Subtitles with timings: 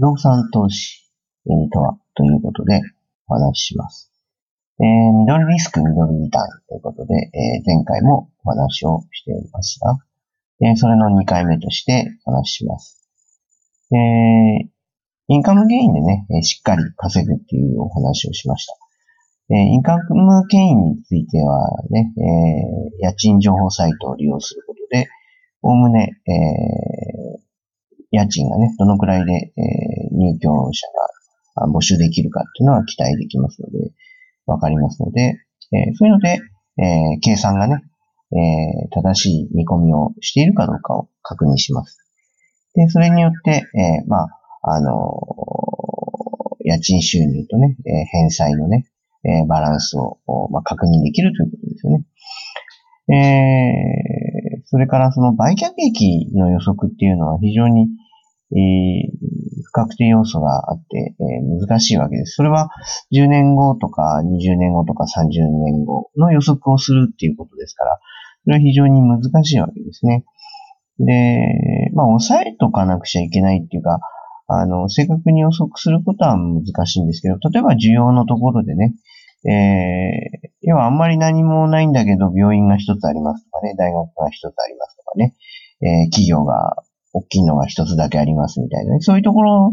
[0.00, 1.04] 不動産投資
[1.44, 2.80] とはということで
[3.28, 4.10] お話しします。
[4.80, 9.98] えー、ミドルリスク、ミドルリターンということで、えー、前回もお話をしておりますが、
[10.66, 13.06] えー、それの2回目としてお話しします。
[13.92, 14.68] えー、
[15.28, 18.72] インカムゲインでね、えしっかり稼ぐっていうお話をしました。
[19.50, 25.10] えー、インカムゲインについてはね、えー、家賃情報サイトを利用することで、
[25.60, 27.09] おおむね、えー、
[28.10, 29.52] 家賃がね、どのくらいで、え、
[30.12, 30.86] 入居者
[31.56, 33.92] が募集できるかっていうのは期待できますので、
[34.46, 35.36] わかりますので、
[35.72, 36.40] え、そういうので、
[36.78, 37.82] え、計算がね、
[38.32, 41.98] え、正しい見込みをしているかどうかを確認します。
[42.74, 45.20] で、それによって、え、まあ、あの、
[46.64, 48.86] 家賃収入とね、え、返済のね、
[49.24, 50.18] え、バランスを、
[50.50, 52.04] ま、確認できるということですよね。
[53.12, 57.88] えー、それからその売却益の予測っていうのは非常に、
[58.52, 62.34] えー、不確定要素があって、えー、難しいわけです。
[62.34, 62.70] それは
[63.12, 67.98] 10年後とか20年後とか30年後の予測をするっていうことですから、
[68.44, 70.24] それは非常に難しいわけですね。
[70.98, 74.00] で、まあ、抑えとかなくちゃいけないっていうか、
[74.48, 78.94] あの、正確に予測することは難しいんですけど、例えば需要のところでね、
[79.48, 85.36] えー、要はあんまり何もないんだけど、病院が一つありますとかね、大学が一つありますとかね、
[85.82, 86.76] えー、企業が
[87.12, 89.72] 大きいのが一つだけありますみたいなね、そういうところ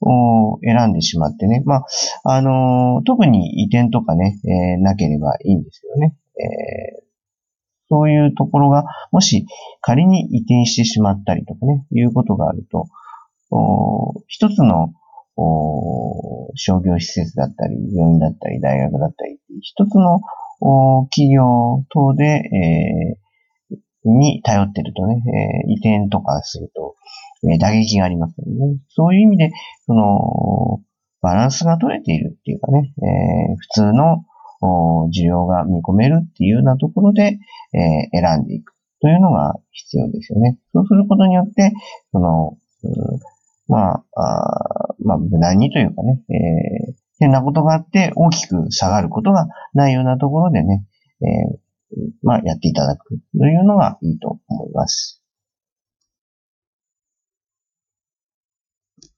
[0.00, 1.84] を選んでしまってね、まあ、
[2.24, 7.02] あのー、特に移転とかね、えー、なければいいんですけどね、えー、
[7.88, 9.46] そういうところが、もし
[9.80, 12.86] 仮に移転してしまったりとかね、いうことがあると、
[13.50, 14.92] お一つの
[15.36, 20.20] お商業施設だったり、病院だったり、大学だったり、一つの
[20.60, 23.21] お企業等で、えー、
[24.04, 25.22] に頼ってるとね、
[25.66, 26.96] えー、移転とかすると、
[27.44, 28.78] えー、打撃がありますのでね。
[28.88, 29.52] そういう意味で、
[29.86, 30.80] その、
[31.20, 34.24] バランスが取れているっていうかね、えー、普通の
[35.14, 37.38] 需要が見込めるっていうようなところで、
[37.74, 40.58] え、選んでいくというのが必要ですよね。
[40.72, 41.72] そうすることによって、
[42.12, 42.56] その、
[43.68, 50.84] まあ、あまあ、無難にというかね、え、変なことがあって大きく下がることがないようなところでね、
[51.22, 55.21] えー、まあ、やっていただくというのがいいと思います。